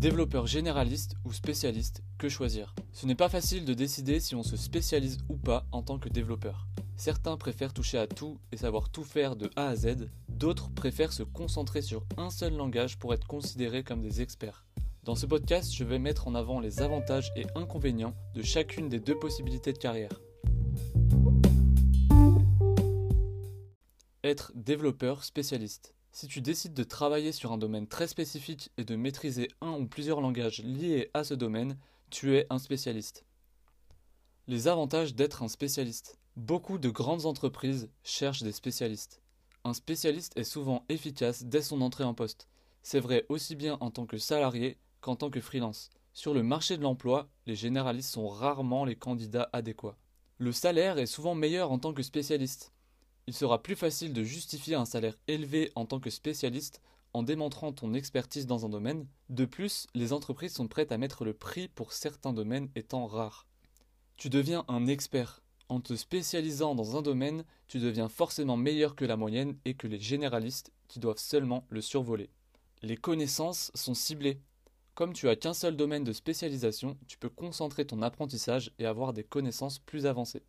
Développeur 0.00 0.46
généraliste 0.46 1.16
ou 1.26 1.32
spécialiste, 1.34 2.02
que 2.16 2.30
choisir? 2.30 2.74
Ce 2.90 3.04
n'est 3.04 3.14
pas 3.14 3.28
facile 3.28 3.66
de 3.66 3.74
décider 3.74 4.18
si 4.18 4.34
on 4.34 4.42
se 4.42 4.56
spécialise 4.56 5.18
ou 5.28 5.36
pas 5.36 5.66
en 5.72 5.82
tant 5.82 5.98
que 5.98 6.08
développeur. 6.08 6.66
Certains 6.96 7.36
préfèrent 7.36 7.74
toucher 7.74 7.98
à 7.98 8.06
tout 8.06 8.40
et 8.50 8.56
savoir 8.56 8.88
tout 8.88 9.04
faire 9.04 9.36
de 9.36 9.50
A 9.56 9.66
à 9.66 9.76
Z, 9.76 10.08
d'autres 10.30 10.70
préfèrent 10.70 11.12
se 11.12 11.22
concentrer 11.22 11.82
sur 11.82 12.06
un 12.16 12.30
seul 12.30 12.56
langage 12.56 12.98
pour 12.98 13.12
être 13.12 13.26
considérés 13.26 13.84
comme 13.84 14.00
des 14.00 14.22
experts. 14.22 14.64
Dans 15.04 15.16
ce 15.16 15.26
podcast, 15.26 15.70
je 15.70 15.84
vais 15.84 15.98
mettre 15.98 16.28
en 16.28 16.34
avant 16.34 16.60
les 16.60 16.80
avantages 16.80 17.30
et 17.36 17.44
inconvénients 17.54 18.14
de 18.34 18.40
chacune 18.40 18.88
des 18.88 19.00
deux 19.00 19.18
possibilités 19.18 19.74
de 19.74 19.78
carrière. 19.78 20.18
Être 24.24 24.50
développeur 24.54 25.24
spécialiste. 25.24 25.94
Si 26.12 26.26
tu 26.26 26.40
décides 26.40 26.74
de 26.74 26.82
travailler 26.82 27.30
sur 27.30 27.52
un 27.52 27.58
domaine 27.58 27.86
très 27.86 28.08
spécifique 28.08 28.70
et 28.76 28.84
de 28.84 28.96
maîtriser 28.96 29.48
un 29.60 29.72
ou 29.72 29.86
plusieurs 29.86 30.20
langages 30.20 30.62
liés 30.64 31.08
à 31.14 31.22
ce 31.22 31.34
domaine, 31.34 31.78
tu 32.10 32.36
es 32.36 32.46
un 32.50 32.58
spécialiste. 32.58 33.24
Les 34.48 34.66
avantages 34.66 35.14
d'être 35.14 35.44
un 35.44 35.48
spécialiste. 35.48 36.18
Beaucoup 36.36 36.78
de 36.78 36.90
grandes 36.90 37.26
entreprises 37.26 37.88
cherchent 38.02 38.42
des 38.42 38.52
spécialistes. 38.52 39.22
Un 39.62 39.72
spécialiste 39.72 40.36
est 40.36 40.44
souvent 40.44 40.84
efficace 40.88 41.44
dès 41.44 41.62
son 41.62 41.80
entrée 41.80 42.04
en 42.04 42.14
poste. 42.14 42.48
C'est 42.82 42.98
vrai 42.98 43.24
aussi 43.28 43.54
bien 43.54 43.78
en 43.80 43.90
tant 43.90 44.06
que 44.06 44.18
salarié 44.18 44.78
qu'en 45.00 45.14
tant 45.14 45.30
que 45.30 45.40
freelance. 45.40 45.90
Sur 46.12 46.34
le 46.34 46.42
marché 46.42 46.76
de 46.76 46.82
l'emploi, 46.82 47.28
les 47.46 47.54
généralistes 47.54 48.10
sont 48.10 48.28
rarement 48.28 48.84
les 48.84 48.96
candidats 48.96 49.48
adéquats. 49.52 49.96
Le 50.38 50.50
salaire 50.50 50.98
est 50.98 51.06
souvent 51.06 51.36
meilleur 51.36 51.70
en 51.70 51.78
tant 51.78 51.92
que 51.92 52.02
spécialiste 52.02 52.72
il 53.30 53.34
sera 53.36 53.62
plus 53.62 53.76
facile 53.76 54.12
de 54.12 54.24
justifier 54.24 54.74
un 54.74 54.84
salaire 54.84 55.14
élevé 55.28 55.70
en 55.76 55.86
tant 55.86 56.00
que 56.00 56.10
spécialiste 56.10 56.82
en 57.12 57.22
démontrant 57.22 57.72
ton 57.72 57.94
expertise 57.94 58.44
dans 58.44 58.66
un 58.66 58.68
domaine. 58.68 59.06
De 59.28 59.44
plus, 59.44 59.86
les 59.94 60.12
entreprises 60.12 60.54
sont 60.54 60.66
prêtes 60.66 60.90
à 60.90 60.98
mettre 60.98 61.24
le 61.24 61.32
prix 61.32 61.68
pour 61.68 61.92
certains 61.92 62.32
domaines 62.32 62.70
étant 62.74 63.06
rares. 63.06 63.46
Tu 64.16 64.30
deviens 64.30 64.64
un 64.66 64.88
expert. 64.88 65.44
En 65.68 65.80
te 65.80 65.94
spécialisant 65.94 66.74
dans 66.74 66.96
un 66.96 67.02
domaine, 67.02 67.44
tu 67.68 67.78
deviens 67.78 68.08
forcément 68.08 68.56
meilleur 68.56 68.96
que 68.96 69.04
la 69.04 69.16
moyenne 69.16 69.56
et 69.64 69.74
que 69.74 69.86
les 69.86 70.00
généralistes 70.00 70.72
qui 70.88 70.98
doivent 70.98 71.18
seulement 71.18 71.68
le 71.68 71.82
survoler. 71.82 72.30
Les 72.82 72.96
connaissances 72.96 73.70
sont 73.76 73.94
ciblées. 73.94 74.40
Comme 74.96 75.12
tu 75.12 75.28
as 75.28 75.36
qu'un 75.36 75.54
seul 75.54 75.76
domaine 75.76 76.02
de 76.02 76.12
spécialisation, 76.12 76.98
tu 77.06 77.16
peux 77.16 77.30
concentrer 77.30 77.84
ton 77.84 78.02
apprentissage 78.02 78.72
et 78.80 78.86
avoir 78.86 79.12
des 79.12 79.22
connaissances 79.22 79.78
plus 79.78 80.06
avancées. 80.06 80.42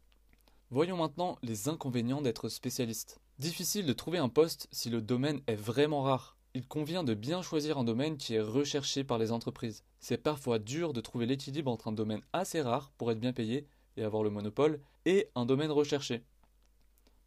Voyons 0.73 0.95
maintenant 0.95 1.37
les 1.43 1.67
inconvénients 1.67 2.21
d'être 2.21 2.47
spécialiste. 2.47 3.19
Difficile 3.39 3.85
de 3.85 3.91
trouver 3.91 4.19
un 4.19 4.29
poste 4.29 4.69
si 4.71 4.89
le 4.89 5.01
domaine 5.01 5.41
est 5.45 5.55
vraiment 5.55 6.01
rare. 6.01 6.37
Il 6.53 6.65
convient 6.65 7.03
de 7.03 7.13
bien 7.13 7.41
choisir 7.41 7.77
un 7.77 7.83
domaine 7.83 8.15
qui 8.15 8.35
est 8.35 8.41
recherché 8.41 9.03
par 9.03 9.17
les 9.17 9.33
entreprises. 9.33 9.83
C'est 9.99 10.23
parfois 10.23 10.59
dur 10.59 10.93
de 10.93 11.01
trouver 11.01 11.25
l'équilibre 11.25 11.69
entre 11.69 11.89
un 11.89 11.91
domaine 11.91 12.21
assez 12.31 12.61
rare 12.61 12.93
pour 12.97 13.11
être 13.11 13.19
bien 13.19 13.33
payé 13.33 13.67
et 13.97 14.03
avoir 14.03 14.23
le 14.23 14.29
monopole 14.29 14.79
et 15.03 15.27
un 15.35 15.45
domaine 15.45 15.71
recherché. 15.71 16.23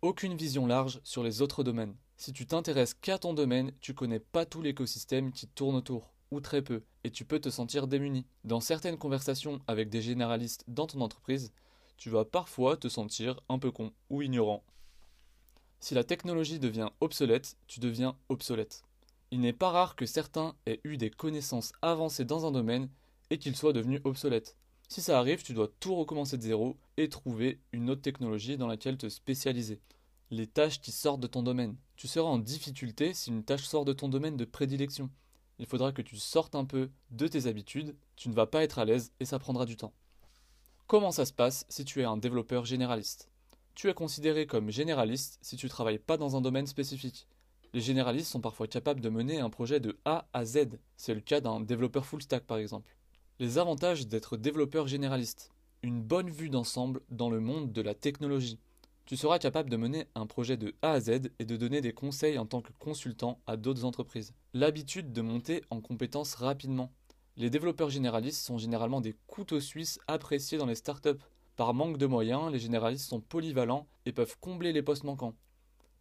Aucune 0.01 0.37
vision 0.37 0.67
large 0.67 1.03
sur 1.05 1.23
les 1.23 1.43
autres 1.43 1.63
domaines. 1.63 1.97
Si 2.17 2.33
tu 2.33 2.47
t'intéresses 2.47 2.95
qu'à 2.95 3.19
ton 3.19 3.35
domaine, 3.35 3.73
tu 3.83 3.93
connais 3.93 4.21
pas 4.21 4.47
tout 4.47 4.63
l'écosystème 4.63 5.33
qui 5.33 5.49
tourne 5.49 5.77
autour, 5.77 6.15
ou 6.31 6.41
très 6.41 6.63
peu, 6.63 6.83
et 7.05 7.11
tu 7.11 7.27
peux 7.27 7.41
te 7.41 7.51
sentir 7.51 7.89
démuni. 7.89 8.25
Dans 8.45 8.61
certaines 8.61 8.97
conversations 8.97 9.61
avec 9.67 9.91
des 9.91 10.01
généralistes 10.01 10.65
dans 10.67 10.87
ton 10.87 11.03
entreprise, 11.03 11.53
tu 11.97 12.11
vas 12.11 12.25
parfois 12.25 12.77
te 12.77 12.89
sentir 12.89 13.41
un 13.49 13.59
peu 13.59 13.71
con 13.71 13.93
ou 14.11 14.23
ignorant. 14.23 14.63
Si 15.81 15.95
la 15.95 16.05
technologie 16.05 16.59
devient 16.59 16.91
obsolète, 17.01 17.57
tu 17.67 17.81
deviens 17.81 18.17
obsolète. 18.29 18.85
Il 19.31 19.41
n'est 19.41 19.53
pas 19.53 19.71
rare 19.71 19.97
que 19.97 20.07
certains 20.07 20.55
aient 20.67 20.81
eu 20.85 20.97
des 20.97 21.11
connaissances 21.11 21.73
avancées 21.83 22.25
dans 22.25 22.47
un 22.47 22.53
domaine 22.53 22.89
et 23.31 23.39
qu'ils 23.39 23.57
soient 23.57 23.73
devenus 23.73 24.01
obsolètes. 24.05 24.57
Si 24.89 25.01
ça 25.01 25.19
arrive, 25.19 25.43
tu 25.43 25.55
dois 25.55 25.69
tout 25.81 25.95
recommencer 25.95 26.37
de 26.37 26.43
zéro 26.43 26.77
et 26.97 27.09
trouver 27.09 27.59
une 27.73 27.91
autre 27.91 28.03
technologie 28.03 28.57
dans 28.57 28.67
laquelle 28.67 28.97
te 28.97 29.09
spécialiser. 29.09 29.81
Les 30.31 30.47
tâches 30.47 30.81
qui 30.81 30.93
sortent 30.93 31.21
de 31.21 31.27
ton 31.27 31.43
domaine. 31.43 31.77
Tu 31.97 32.09
seras 32.09 32.29
en 32.29 32.39
difficulté 32.39 33.13
si 33.15 33.31
une 33.31 33.45
tâche 33.45 33.65
sort 33.65 33.85
de 33.85 33.93
ton 33.93 34.09
domaine 34.09 34.37
de 34.37 34.45
prédilection. 34.45 35.11
Il 35.59 35.67
faudra 35.67 35.93
que 35.93 36.03
tu 36.03 36.17
sortes 36.17 36.55
un 36.55 36.65
peu 36.65 36.91
de 37.11 37.29
tes 37.29 37.47
habitudes, 37.47 37.95
tu 38.17 38.29
ne 38.29 38.35
vas 38.35 38.47
pas 38.47 38.63
être 38.63 38.79
à 38.79 38.85
l'aise 38.85 39.13
et 39.21 39.25
ça 39.25 39.39
prendra 39.39 39.67
du 39.67 39.77
temps. 39.77 39.93
Comment 40.87 41.13
ça 41.13 41.25
se 41.25 41.33
passe 41.33 41.65
si 41.71 41.87
tu 41.87 42.03
es 42.03 42.05
un 42.05 42.19
développeur 42.19 42.67
généraliste? 42.67 43.31
Tu 43.75 43.89
es 43.89 43.95
considéré 43.95 44.47
comme 44.47 44.71
généraliste 44.71 45.39
si 45.41 45.57
tu 45.57 45.65
ne 45.65 45.71
travailles 45.71 45.99
pas 45.99 46.19
dans 46.19 46.37
un 46.37 46.43
domaine 46.43 46.67
spécifique. 46.67 47.27
Les 47.73 47.81
généralistes 47.81 48.31
sont 48.31 48.43
parfois 48.43 48.69
capables 48.69 49.01
de 49.01 49.09
mener 49.09 49.41
un 49.41 49.49
projet 49.49 49.81
de 49.81 49.99
A 50.05 50.29
à 50.35 50.45
Z. 50.45 50.79
C'est 50.99 51.15
le 51.15 51.23
cas 51.23 51.41
d'un 51.41 51.61
développeur 51.61 52.05
full 52.05 52.21
stack 52.21 52.45
par 52.45 52.59
exemple. 52.59 52.95
Les 53.39 53.57
avantages 53.57 54.07
d'être 54.09 54.37
développeur 54.37 54.87
généraliste. 54.87 55.53
Une 55.83 56.03
bonne 56.03 56.29
vue 56.29 56.51
d'ensemble 56.51 57.01
dans 57.09 57.31
le 57.31 57.41
monde 57.41 57.73
de 57.73 57.81
la 57.81 57.95
technologie. 57.95 58.59
Tu 59.07 59.17
seras 59.17 59.39
capable 59.39 59.71
de 59.71 59.79
mener 59.79 60.07
un 60.15 60.27
projet 60.27 60.59
de 60.59 60.75
A 60.83 60.93
à 60.93 61.01
Z 61.01 61.31
et 61.39 61.47
de 61.47 61.57
donner 61.57 61.81
des 61.81 61.95
conseils 61.95 62.37
en 62.39 62.45
tant 62.45 62.61
que 62.61 62.73
consultant 62.79 63.41
à 63.47 63.57
d'autres 63.57 63.87
entreprises. 63.87 64.35
L'habitude 64.53 65.15
de 65.15 65.23
monter 65.23 65.63
en 65.71 65.81
compétences 65.81 66.35
rapidement. 66.35 66.93
Les 67.37 67.51
développeurs 67.51 67.91
généralistes 67.91 68.45
sont 68.45 68.59
généralement 68.59 69.01
des 69.01 69.17
couteaux 69.27 69.59
suisses 69.59 69.99
appréciés 70.07 70.57
dans 70.57 70.67
les 70.67 70.77
startups. 70.77 71.19
Par 71.57 71.75
manque 71.75 71.99
de 71.99 72.07
moyens, 72.07 72.53
les 72.53 72.61
généralistes 72.61 73.09
sont 73.09 73.21
polyvalents 73.21 73.89
et 74.07 74.13
peuvent 74.13 74.37
combler 74.41 74.73
les 74.73 74.83
postes 74.83 75.03
manquants. 75.03 75.35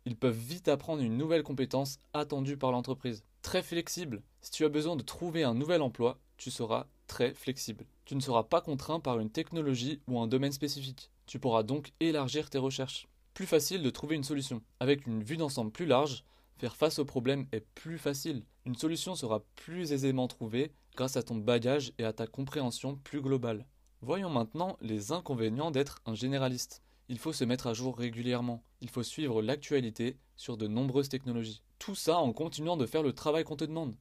Ils 0.05 0.15
peuvent 0.15 0.37
vite 0.37 0.67
apprendre 0.67 1.01
une 1.01 1.17
nouvelle 1.17 1.41
compétence 1.41 1.97
attendue 2.13 2.57
par 2.57 2.71
l'entreprise. 2.71 3.23
Très 3.41 3.63
flexible. 3.63 4.21
Si 4.41 4.51
tu 4.51 4.63
as 4.63 4.69
besoin 4.69 4.95
de 4.95 5.01
trouver 5.01 5.43
un 5.43 5.55
nouvel 5.55 5.81
emploi, 5.81 6.19
tu 6.37 6.51
seras 6.51 6.85
très 7.07 7.33
flexible. 7.33 7.85
Tu 8.05 8.15
ne 8.15 8.21
seras 8.21 8.43
pas 8.43 8.61
contraint 8.61 8.99
par 8.99 9.19
une 9.19 9.31
technologie 9.31 10.01
ou 10.07 10.19
un 10.19 10.27
domaine 10.27 10.51
spécifique. 10.51 11.09
Tu 11.25 11.39
pourras 11.39 11.63
donc 11.63 11.93
élargir 11.99 12.51
tes 12.51 12.59
recherches. 12.59 13.07
Plus 13.33 13.47
facile 13.47 13.81
de 13.81 13.89
trouver 13.89 14.15
une 14.15 14.23
solution. 14.23 14.61
Avec 14.79 15.07
une 15.07 15.23
vue 15.23 15.37
d'ensemble 15.37 15.71
plus 15.71 15.87
large, 15.87 16.25
faire 16.57 16.75
face 16.75 16.99
au 16.99 17.05
problème 17.05 17.47
est 17.51 17.65
plus 17.75 17.97
facile. 17.97 18.43
Une 18.65 18.75
solution 18.75 19.15
sera 19.15 19.43
plus 19.55 19.91
aisément 19.91 20.27
trouvée 20.27 20.71
grâce 20.95 21.17
à 21.17 21.23
ton 21.23 21.35
bagage 21.35 21.93
et 21.97 22.03
à 22.03 22.13
ta 22.13 22.27
compréhension 22.27 22.95
plus 22.95 23.21
globale. 23.21 23.65
Voyons 24.01 24.29
maintenant 24.29 24.77
les 24.81 25.11
inconvénients 25.11 25.71
d'être 25.71 26.01
un 26.05 26.15
généraliste. 26.15 26.81
Il 27.09 27.19
faut 27.19 27.33
se 27.33 27.43
mettre 27.43 27.67
à 27.67 27.73
jour 27.73 27.97
régulièrement, 27.97 28.63
il 28.81 28.89
faut 28.89 29.03
suivre 29.03 29.41
l'actualité 29.41 30.17
sur 30.35 30.57
de 30.57 30.67
nombreuses 30.67 31.09
technologies. 31.09 31.63
Tout 31.79 31.95
ça 31.95 32.17
en 32.17 32.31
continuant 32.33 32.77
de 32.77 32.85
faire 32.85 33.03
le 33.03 33.13
travail 33.13 33.43
qu'on 33.43 33.55
te 33.55 33.65
demande. 33.65 33.95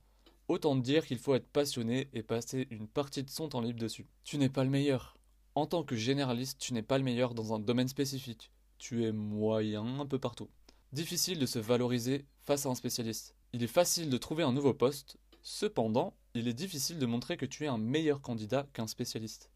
Autant 0.48 0.76
dire 0.76 1.06
qu'il 1.06 1.18
faut 1.18 1.34
être 1.34 1.48
passionné 1.48 2.08
et 2.12 2.22
passer 2.22 2.66
une 2.70 2.86
partie 2.86 3.22
de 3.22 3.30
son 3.30 3.48
temps 3.48 3.60
libre 3.60 3.80
dessus. 3.80 4.06
Tu 4.22 4.38
n'es 4.38 4.48
pas 4.48 4.64
le 4.64 4.70
meilleur. 4.70 5.16
En 5.54 5.66
tant 5.66 5.82
que 5.82 5.96
généraliste, 5.96 6.58
tu 6.58 6.74
n'es 6.74 6.82
pas 6.82 6.98
le 6.98 7.04
meilleur 7.04 7.34
dans 7.34 7.54
un 7.54 7.58
domaine 7.58 7.88
spécifique. 7.88 8.50
Tu 8.78 9.04
es 9.04 9.12
moyen 9.12 10.00
un 10.00 10.06
peu 10.06 10.18
partout. 10.18 10.48
Difficile 10.92 11.38
de 11.38 11.46
se 11.46 11.58
valoriser 11.58 12.26
face 12.42 12.66
à 12.66 12.68
un 12.68 12.74
spécialiste. 12.74 13.34
Il 13.54 13.62
est 13.62 13.66
facile 13.66 14.10
de 14.10 14.18
trouver 14.18 14.42
un 14.42 14.52
nouveau 14.52 14.74
poste, 14.74 15.16
cependant, 15.42 16.14
il 16.34 16.48
est 16.48 16.52
difficile 16.52 16.98
de 16.98 17.06
montrer 17.06 17.38
que 17.38 17.46
tu 17.46 17.64
es 17.64 17.68
un 17.68 17.78
meilleur 17.78 18.20
candidat 18.20 18.66
qu'un 18.74 18.86
spécialiste. 18.86 19.48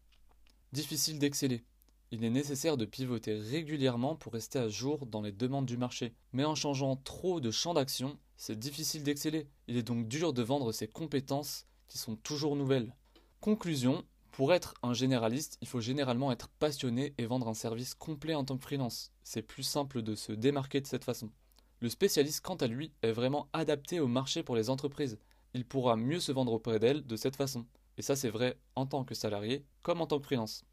Difficile 0.71 1.19
d'exceller. 1.19 1.63
Il 2.09 2.23
est 2.23 2.31
nécessaire 2.31 2.75
de 2.75 2.85
pivoter 2.85 3.35
régulièrement 3.35 4.15
pour 4.15 4.33
rester 4.33 4.57
à 4.57 4.67
jour 4.67 5.05
dans 5.05 5.21
les 5.21 5.31
demandes 5.31 5.67
du 5.67 5.77
marché. 5.77 6.15
Mais 6.33 6.43
en 6.43 6.55
changeant 6.55 6.95
trop 6.95 7.39
de 7.39 7.51
champ 7.51 7.75
d'action, 7.75 8.17
c'est 8.35 8.57
difficile 8.57 9.03
d'exceller. 9.03 9.47
Il 9.67 9.77
est 9.77 9.83
donc 9.83 10.07
dur 10.07 10.33
de 10.33 10.41
vendre 10.41 10.71
ses 10.71 10.87
compétences 10.87 11.67
qui 11.87 11.99
sont 11.99 12.15
toujours 12.15 12.55
nouvelles. 12.55 12.95
Conclusion, 13.41 14.03
pour 14.37 14.53
être 14.53 14.75
un 14.83 14.93
généraliste, 14.93 15.57
il 15.61 15.67
faut 15.67 15.81
généralement 15.81 16.31
être 16.31 16.47
passionné 16.47 17.15
et 17.17 17.25
vendre 17.25 17.47
un 17.47 17.55
service 17.55 17.95
complet 17.95 18.35
en 18.35 18.45
tant 18.45 18.55
que 18.55 18.63
freelance. 18.63 19.11
C'est 19.23 19.41
plus 19.41 19.63
simple 19.63 20.03
de 20.03 20.13
se 20.13 20.31
démarquer 20.31 20.79
de 20.79 20.85
cette 20.85 21.03
façon. 21.03 21.31
Le 21.79 21.89
spécialiste, 21.89 22.41
quant 22.41 22.55
à 22.57 22.67
lui, 22.67 22.91
est 23.01 23.11
vraiment 23.11 23.49
adapté 23.51 23.99
au 23.99 24.05
marché 24.07 24.43
pour 24.43 24.55
les 24.55 24.69
entreprises 24.69 25.17
il 25.57 25.65
pourra 25.65 25.95
mieux 25.95 26.19
se 26.19 26.31
vendre 26.31 26.53
auprès 26.53 26.77
d'elle 26.77 27.03
de 27.03 27.15
cette 27.15 27.35
façon. 27.35 27.65
Et 27.97 28.03
ça, 28.03 28.15
c'est 28.15 28.29
vrai 28.29 28.59
en 28.75 28.85
tant 28.85 29.03
que 29.03 29.15
salarié 29.15 29.65
comme 29.81 30.01
en 30.01 30.05
tant 30.05 30.19
que 30.19 30.25
freelance. 30.25 30.63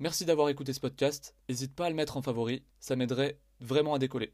Merci 0.00 0.24
d'avoir 0.24 0.48
écouté 0.48 0.72
ce 0.72 0.80
podcast. 0.80 1.36
N'hésite 1.48 1.76
pas 1.76 1.86
à 1.86 1.90
le 1.90 1.94
mettre 1.94 2.16
en 2.16 2.22
favori, 2.22 2.64
ça 2.80 2.96
m'aiderait 2.96 3.38
vraiment 3.60 3.94
à 3.94 4.00
décoller. 4.00 4.32